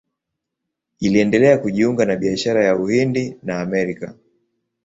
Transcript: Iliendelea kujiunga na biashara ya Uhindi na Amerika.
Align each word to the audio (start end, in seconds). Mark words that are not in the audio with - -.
Iliendelea 0.99 1.57
kujiunga 1.57 2.05
na 2.05 2.15
biashara 2.15 2.63
ya 2.65 2.75
Uhindi 2.75 3.37
na 3.43 3.59
Amerika. 3.61 4.13